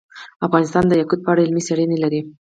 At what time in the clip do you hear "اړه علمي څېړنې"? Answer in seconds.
1.31-1.97